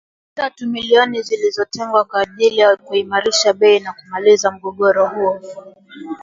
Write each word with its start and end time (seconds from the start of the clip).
tatu 0.33 0.67
milioni 0.67 1.21
zilizotengwa 1.21 2.03
kwa 2.05 2.21
ajili 2.21 2.57
ya 2.57 2.75
kuimarisha 2.77 3.53
bei 3.53 3.79
na 3.79 3.93
kumaliza 3.93 4.51
mgogoro 4.51 5.07
huo 5.07 5.41